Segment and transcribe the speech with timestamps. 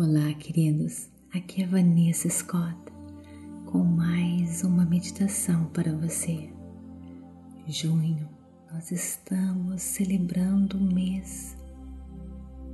[0.00, 1.10] Olá, queridos.
[1.34, 2.78] Aqui é Vanessa Scott
[3.66, 6.48] com mais uma meditação para você.
[7.66, 8.28] Junho,
[8.72, 11.56] nós estamos celebrando o mês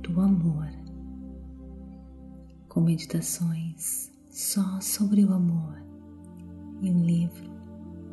[0.03, 0.69] do amor,
[2.69, 5.81] com meditações só sobre o amor
[6.79, 7.49] e um livro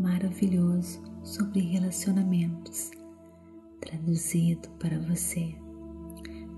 [0.01, 2.91] maravilhoso sobre relacionamentos
[3.79, 5.55] traduzido para você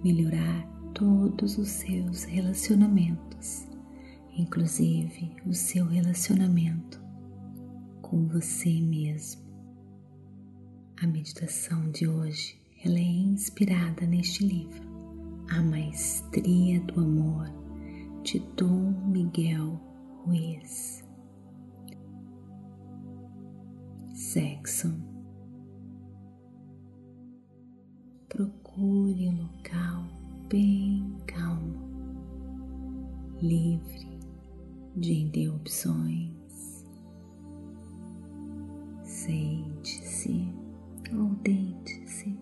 [0.05, 3.66] melhorar todos os seus relacionamentos,
[4.37, 7.03] inclusive o seu relacionamento
[8.01, 9.43] com você mesmo.
[11.03, 14.89] A meditação de hoje ela é inspirada neste livro,
[15.51, 17.51] A Maestria do Amor,
[18.23, 19.81] de Dom Miguel
[20.25, 21.05] Ruiz.
[24.15, 24.95] Sexo.
[28.29, 30.14] Procure um local
[30.48, 31.75] bem calmo,
[33.41, 34.19] livre
[34.97, 36.84] de interrupções.
[39.03, 40.53] Sente-se
[41.12, 42.39] ou deite-se.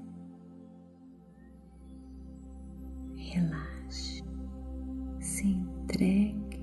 [3.17, 4.23] Relaxe,
[5.21, 6.61] se entregue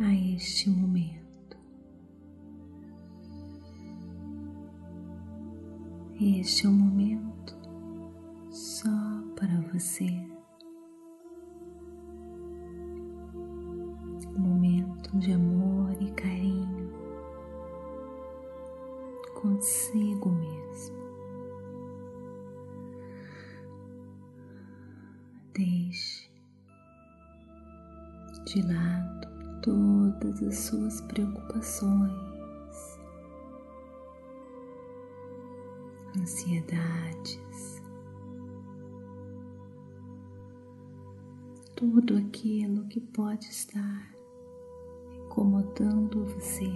[0.00, 1.22] a este momento.
[6.20, 7.56] Este é o momento
[8.50, 8.88] só
[9.34, 10.31] para você.
[15.14, 16.90] De amor e carinho
[19.42, 21.02] consigo mesmo.
[25.52, 26.30] Deixe
[28.46, 29.28] de lado
[29.60, 32.98] todas as suas preocupações,
[36.16, 37.82] ansiedades,
[41.76, 44.11] tudo aquilo que pode estar
[45.42, 46.70] incomodando você.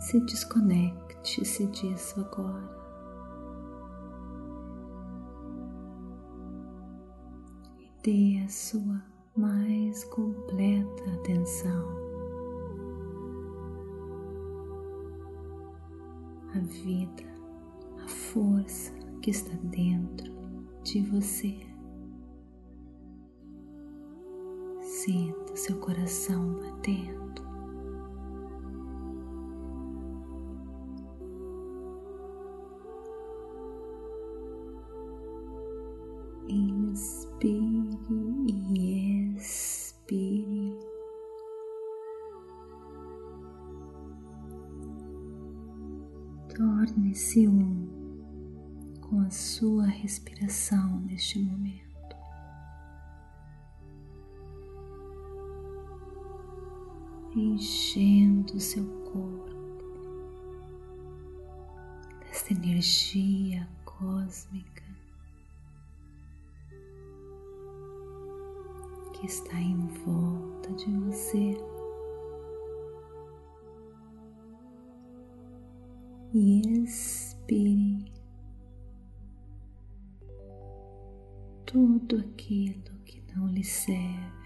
[0.00, 2.80] Se desconecte-se disso agora.
[7.78, 9.02] E dê a sua
[9.36, 11.86] mais completa atenção
[16.54, 17.24] à vida,
[18.02, 20.32] à força que está dentro
[20.82, 21.69] de você.
[25.60, 27.42] Seu coração batendo.
[36.48, 37.98] Inspire
[38.72, 40.78] e expire.
[46.56, 47.86] Torne-se um
[49.02, 51.89] com a sua respiração neste momento.
[57.40, 59.50] Enchendo o seu corpo
[62.20, 64.84] dessa energia cósmica
[69.20, 71.56] que está em volta de você.
[76.32, 78.12] E expire
[81.66, 84.39] tudo aquilo que não lhe serve.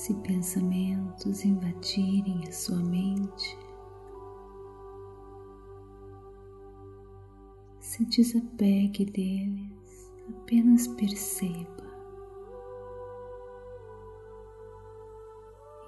[0.00, 3.58] Se pensamentos invadirem a sua mente,
[7.78, 11.84] se desapegue deles, apenas perceba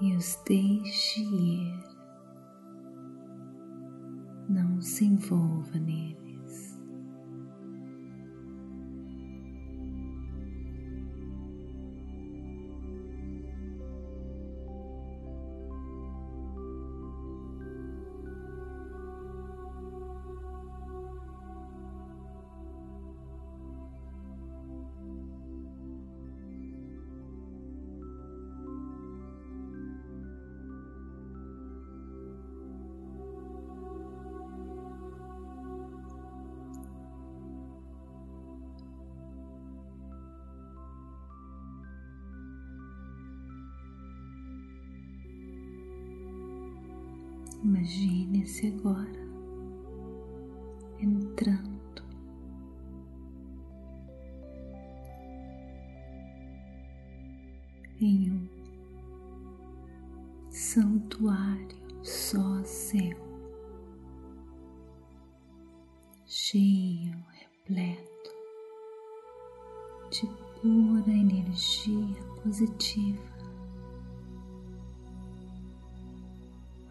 [0.03, 1.85] e os deixe ir.
[4.47, 6.22] Não se envolva neles.
[47.73, 49.19] Imagine-se agora
[51.01, 52.05] entrando
[57.99, 58.47] em um
[60.51, 63.17] santuário só seu,
[66.27, 68.31] cheio, repleto
[70.11, 70.27] de
[70.61, 73.32] pura energia positiva.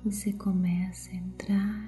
[0.03, 1.87] Você começa a entrar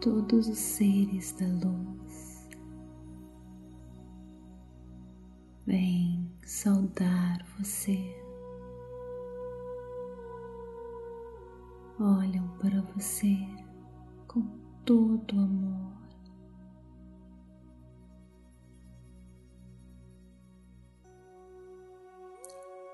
[0.00, 1.98] todos os seres da luz
[5.68, 7.98] vêm saudar você,
[12.00, 13.36] olham para você
[14.26, 14.40] com
[14.86, 15.97] todo amor.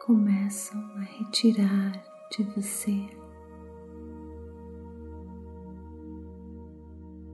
[0.04, 3.08] Começam a retirar de você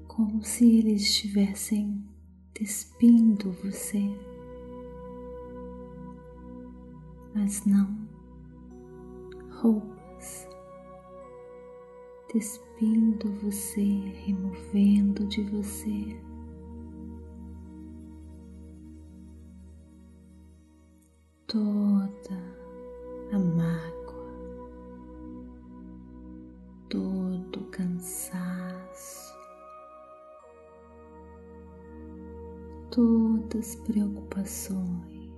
[0.06, 2.00] como se eles estivessem
[2.54, 4.00] despindo você,
[7.34, 8.08] mas não
[9.50, 10.46] roupas,
[12.32, 13.82] despindo você,
[14.24, 16.16] removendo de você.
[21.48, 22.49] Toda
[23.32, 24.34] a mágoa,
[26.88, 29.32] todo cansaço,
[32.90, 35.30] todas as preocupações,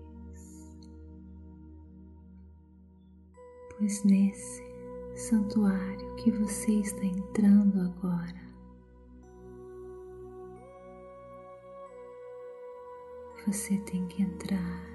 [3.76, 4.62] pois nesse
[5.14, 8.40] santuário que você está entrando agora,
[13.46, 14.91] você tem que entrar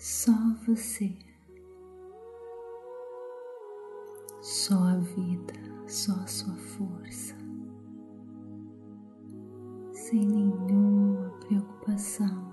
[0.00, 0.32] só
[0.66, 1.14] você,
[4.40, 5.52] só a vida,
[5.86, 7.36] só a sua força.
[9.92, 12.50] Sem nenhuma preocupação.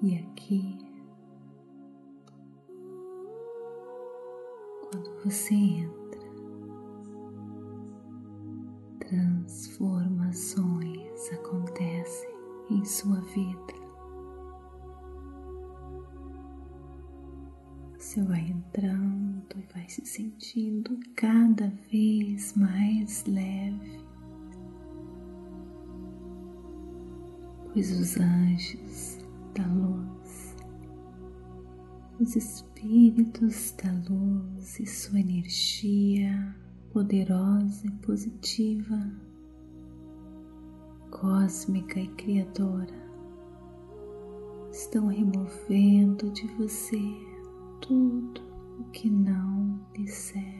[0.00, 0.78] E aqui,
[4.90, 6.30] quando você entra,
[9.00, 12.39] transformações acontecem
[12.70, 13.80] em sua vida.
[17.98, 24.04] Você vai entrando e vai se sentindo cada vez mais leve,
[27.72, 29.18] pois os anjos
[29.54, 30.56] da luz,
[32.18, 36.56] os espíritos da luz e sua energia
[36.92, 39.12] poderosa e positiva,
[41.10, 42.94] cósmica e criadora
[44.72, 47.00] estão removendo de você
[47.80, 48.40] tudo
[48.78, 50.59] o que não lhe serve.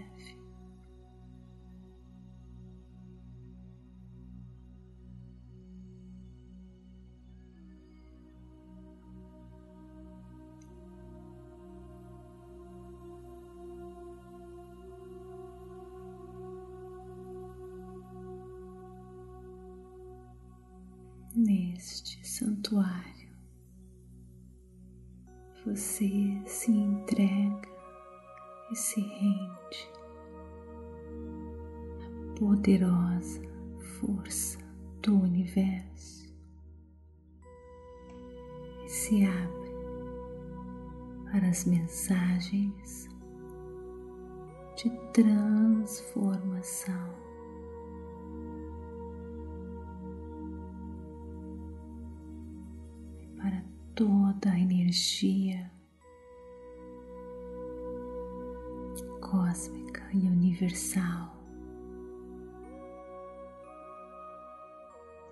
[21.43, 23.31] Neste santuário
[25.65, 27.67] você se entrega
[28.70, 29.91] e se rende
[32.05, 33.41] à poderosa
[33.99, 34.59] força
[35.01, 36.31] do universo
[38.85, 39.70] e se abre
[41.32, 43.09] para as mensagens
[44.77, 47.30] de transformação.
[54.01, 55.71] Toda a energia
[59.21, 61.37] cósmica e universal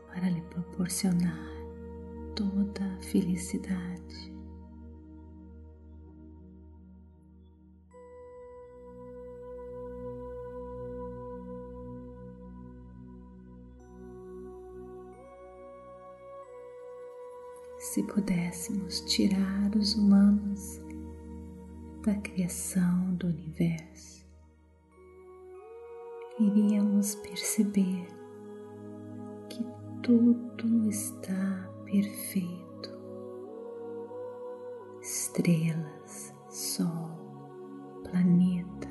[0.09, 1.49] para lhe proporcionar
[2.37, 4.38] toda a felicidade.
[17.99, 20.81] Se pudéssemos tirar os humanos
[22.07, 24.25] da criação do universo,
[26.39, 28.07] iríamos perceber
[29.49, 29.67] que
[30.01, 32.97] tudo está perfeito.
[35.03, 37.11] Estrelas, Sol,
[38.05, 38.89] planeta.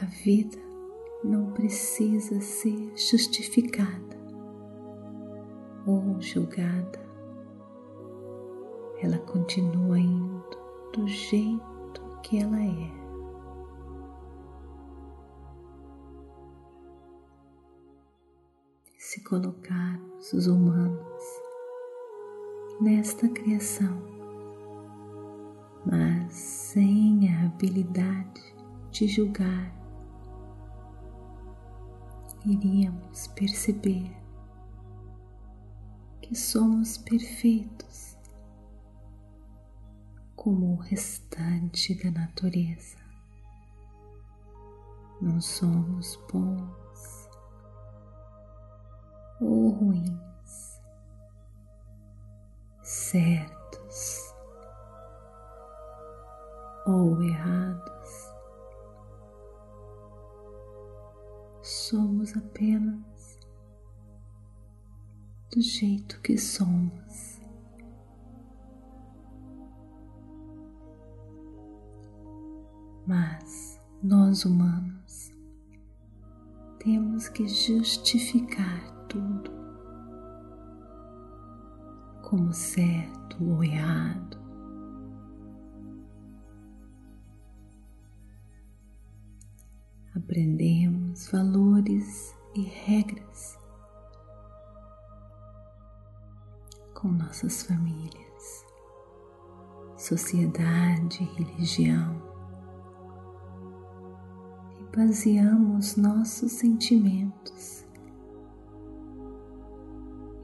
[0.00, 0.58] A vida
[1.24, 4.23] não precisa ser justificada
[5.86, 7.00] ou julgada,
[9.00, 10.58] ela continua indo
[10.92, 13.04] do jeito que ela é.
[19.14, 21.22] se colocarmos os humanos
[22.80, 24.02] nesta criação,
[25.86, 28.42] mas sem a habilidade
[28.90, 29.72] de julgar,
[32.44, 34.23] iríamos perceber
[36.34, 38.18] que somos perfeitos
[40.34, 42.98] como o restante da natureza.
[45.22, 47.28] Não somos bons
[49.40, 50.82] ou ruins,
[52.82, 54.34] certos
[56.84, 58.34] ou errados.
[61.62, 63.13] Somos apenas
[65.54, 67.40] do jeito que somos.
[73.06, 75.32] Mas nós humanos
[76.80, 79.52] temos que justificar tudo
[82.22, 84.36] como certo ou errado.
[90.16, 93.63] Aprendemos valores e regras
[97.04, 98.64] com nossas famílias,
[99.94, 102.22] sociedade e religião
[104.96, 107.84] baseamos nossos sentimentos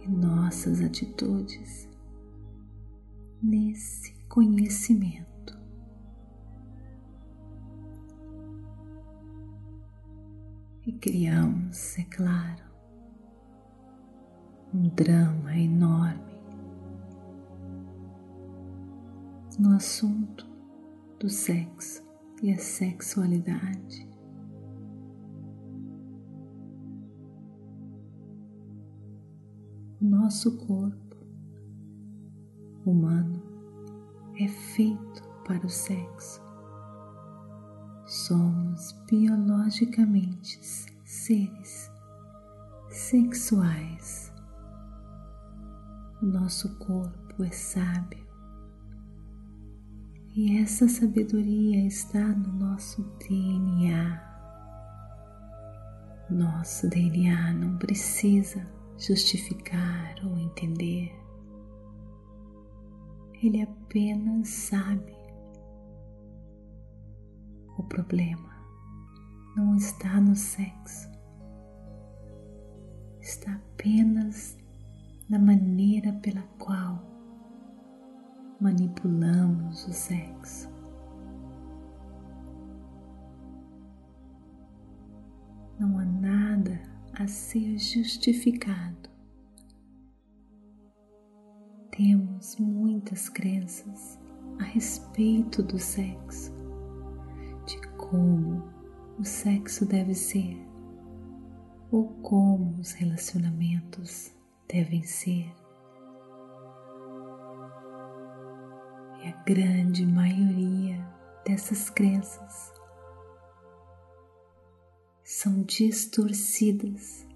[0.02, 1.88] e nossas atitudes
[3.42, 5.58] nesse conhecimento.
[10.86, 12.64] E criamos, é claro,
[14.74, 16.29] um drama enorme
[19.60, 20.46] no assunto
[21.18, 22.02] do sexo
[22.42, 24.08] e a sexualidade.
[30.00, 31.16] nosso corpo
[32.86, 33.42] humano
[34.38, 36.40] é feito para o sexo.
[38.06, 40.58] Somos biologicamente
[41.04, 41.90] seres
[42.88, 44.32] sexuais.
[46.22, 48.29] O nosso corpo é sábio
[50.34, 54.30] e essa sabedoria está no nosso DNA.
[56.30, 58.64] Nosso DNA não precisa
[58.96, 61.12] justificar ou entender.
[63.42, 65.18] Ele apenas sabe.
[67.76, 68.50] O problema
[69.56, 71.10] não está no sexo,
[73.20, 74.56] está apenas
[75.28, 77.19] na maneira pela qual
[78.60, 80.68] manipulamos o sexo.
[85.78, 86.78] Não há nada
[87.14, 89.08] a ser justificado.
[91.90, 94.18] Temos muitas crenças
[94.58, 96.52] a respeito do sexo,
[97.66, 98.62] de como
[99.18, 100.58] o sexo deve ser
[101.90, 104.32] ou como os relacionamentos
[104.68, 105.59] devem ser.
[109.22, 111.06] E a grande maioria
[111.44, 112.72] dessas crenças
[115.22, 117.26] são distorcidas.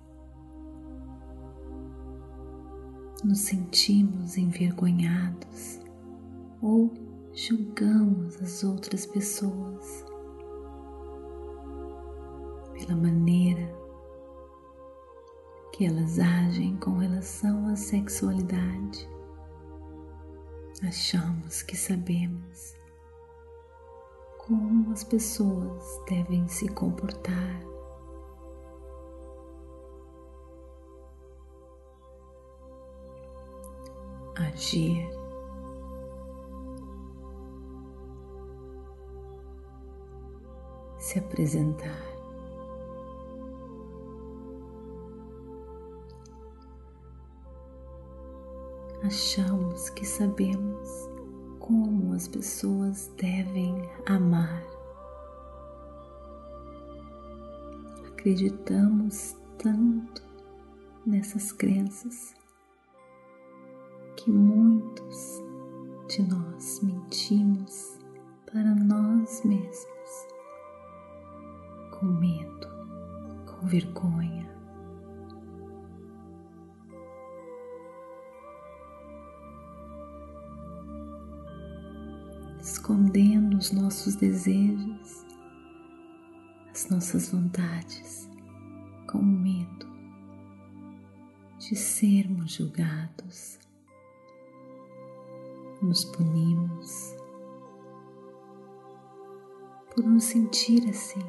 [3.22, 5.80] Nos sentimos envergonhados
[6.62, 6.92] ou
[7.34, 10.04] julgamos as outras pessoas
[12.72, 13.74] pela maneira
[15.72, 19.13] que elas agem com relação à sexualidade.
[20.82, 22.74] Achamos que sabemos
[24.38, 27.74] como as pessoas devem se comportar
[34.36, 35.08] agir.
[40.98, 42.13] Se apresentar.
[49.04, 51.10] Achamos que sabemos
[51.60, 54.64] como as pessoas devem amar.
[58.06, 60.22] Acreditamos tanto
[61.04, 62.34] nessas crenças
[64.16, 65.42] que muitos
[66.08, 67.98] de nós mentimos
[68.46, 70.26] para nós mesmos,
[71.90, 72.68] com medo,
[73.44, 74.43] com vergonha.
[83.74, 85.24] Nossos desejos,
[86.70, 88.30] as nossas vontades,
[89.10, 89.86] com medo
[91.58, 93.58] de sermos julgados,
[95.82, 97.14] nos punimos
[99.94, 101.24] por nos sentir assim.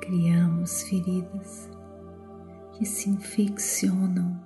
[0.00, 1.68] Criamos feridas
[2.72, 4.40] que se infeccionam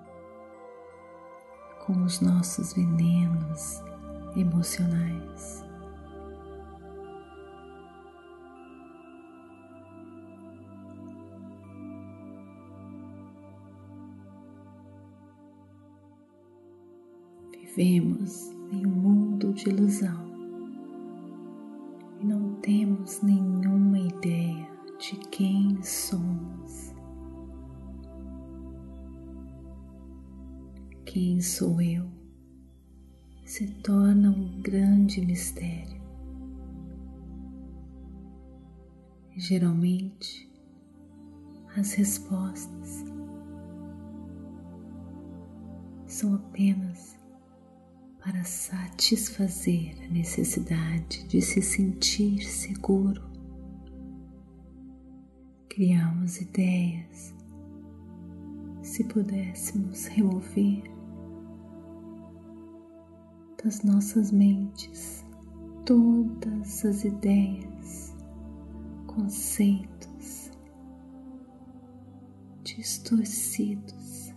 [1.85, 3.83] com os nossos venenos
[4.37, 5.72] emocionais.
[17.75, 20.27] Vivemos em um mundo de ilusão
[22.21, 26.95] e não temos nenhuma ideia de quem somos.
[31.07, 32.07] Quem sou eu
[33.47, 36.03] se torna um grande mistério.
[39.35, 40.47] Geralmente
[41.75, 43.03] as respostas
[46.07, 47.22] são apenas
[48.25, 53.21] para satisfazer a necessidade de se sentir seguro.
[55.69, 57.35] Criamos ideias.
[58.81, 60.85] Se pudéssemos remover
[63.63, 65.25] das nossas mentes
[65.85, 68.15] todas as ideias,
[69.07, 70.53] conceitos
[72.63, 74.33] distorcidos,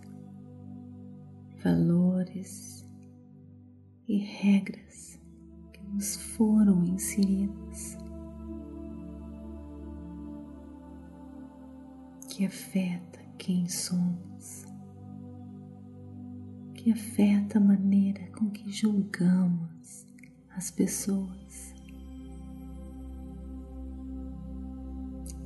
[1.62, 2.75] valores
[4.08, 5.18] e regras
[5.72, 7.98] que nos foram inseridas,
[12.28, 14.64] que afeta quem somos,
[16.74, 20.06] que afeta a maneira com que julgamos
[20.50, 21.74] as pessoas.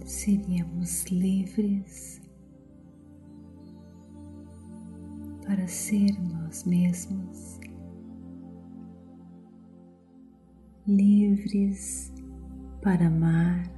[0.05, 2.21] Seríamos livres
[5.47, 7.50] para ser nós mesmos
[10.91, 12.13] livres
[12.83, 13.71] para amar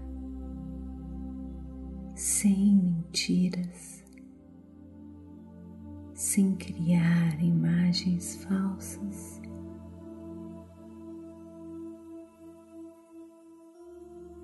[2.14, 4.02] sem mentiras,
[6.14, 9.42] sem criar imagens falsas.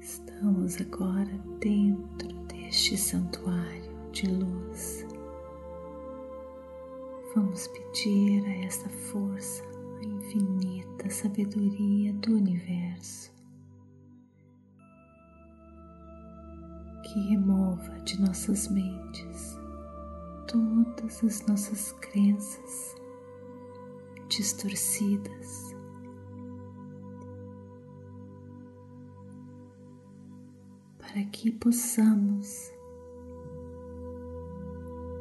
[0.00, 5.07] Estamos agora dentro deste santuário de luz.
[7.35, 9.67] Vamos pedir a essa força
[10.29, 13.33] infinita sabedoria do universo
[17.03, 19.59] que remova de nossas mentes
[20.47, 22.95] todas as nossas crenças
[24.29, 25.75] distorcidas.
[30.99, 32.71] Para que possamos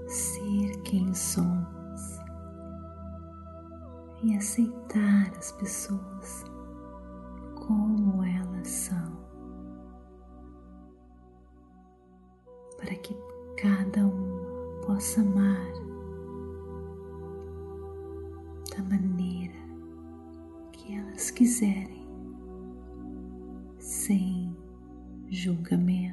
[0.08, 1.57] ser quem somos
[4.28, 6.44] e aceitar as pessoas
[7.56, 9.18] como elas são,
[12.76, 13.16] para que
[13.56, 15.72] cada uma possa amar
[18.76, 19.56] da maneira
[20.74, 22.06] que elas quiserem,
[23.80, 24.54] sem
[25.30, 26.07] julgamento,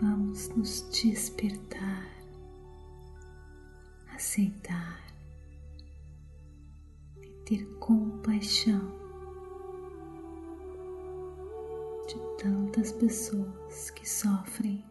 [0.00, 2.20] Vamos nos despertar
[4.20, 5.02] aceitar
[7.22, 8.80] e ter compaixão
[12.06, 14.84] de tantas pessoas que sofrem.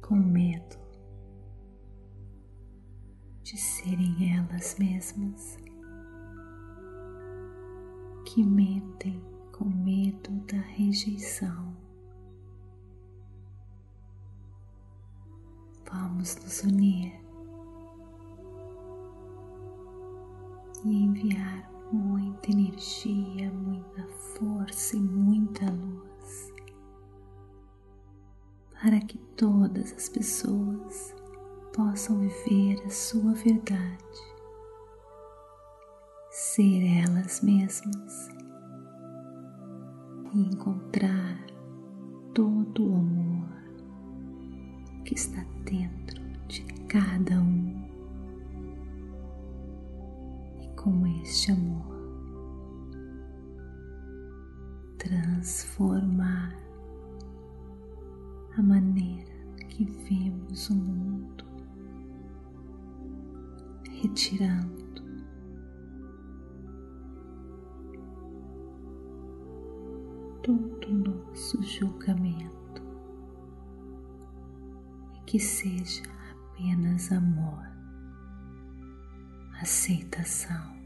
[0.00, 0.76] Com medo
[3.42, 5.56] de serem elas mesmas,
[8.32, 11.74] que mentem com medo da rejeição.
[15.92, 17.12] vamos nos unir
[20.84, 26.52] e enviar muita energia, muita força e muita luz
[28.80, 31.16] para que todas as pessoas
[31.74, 34.29] possam viver a sua verdade
[36.54, 38.28] ser elas mesmas
[40.34, 41.46] e encontrar
[42.34, 43.48] todo o amor
[45.04, 47.88] que está dentro de cada um.
[50.60, 51.96] E com este amor,
[54.98, 56.58] transformar
[58.56, 59.36] a maneira
[59.68, 61.44] que vemos o mundo,
[64.02, 64.79] retirando
[70.58, 72.82] todo o nosso julgamento
[75.14, 76.02] e que seja
[76.52, 77.64] apenas amor,
[79.60, 80.78] aceitação.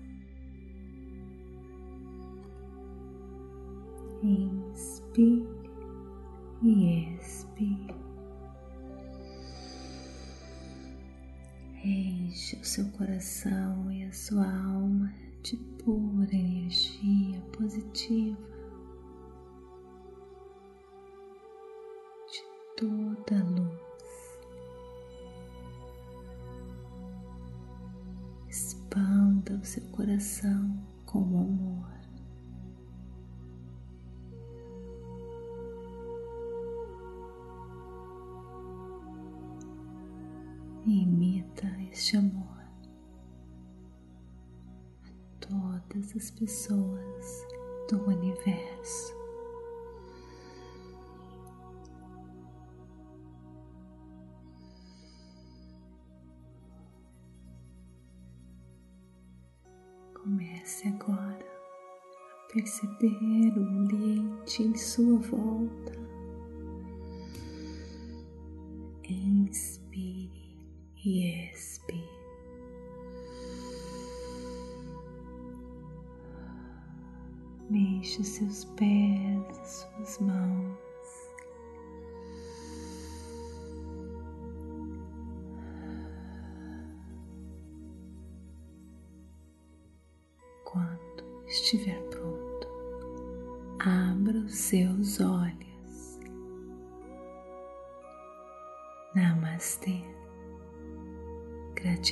[4.23, 5.47] Inspire
[6.63, 7.44] e expire.
[29.65, 31.91] O seu coração com amor.
[40.85, 42.45] E imita este amor
[45.03, 47.47] a todas as pessoas
[47.89, 49.24] do universo.
[62.65, 65.93] Perceber o ambiente em sua volta.
[69.07, 70.57] Inspire
[71.05, 72.09] e expire.
[77.69, 80.74] Mexa seus pés, suas mãos.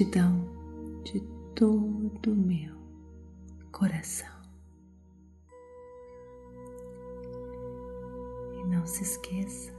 [0.03, 0.45] Gratidão
[1.05, 1.21] de
[1.55, 2.75] todo o meu
[3.71, 4.27] coração.
[8.59, 9.73] E não se esqueça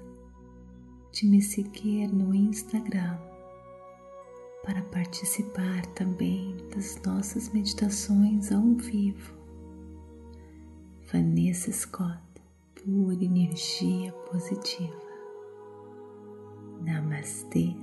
[1.11, 3.17] de me seguir no Instagram
[4.63, 9.33] para participar também das nossas meditações ao vivo
[11.11, 12.23] Vanessa Scott,
[12.75, 15.03] pura energia positiva.
[16.81, 17.75] Namastê,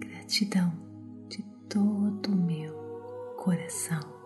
[0.00, 0.87] gratidão
[1.68, 2.72] todo o meu
[3.36, 4.17] coração.